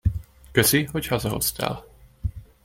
Köszi, 0.51 0.83
hogy 0.91 1.07
hazahoztál. 1.07 1.85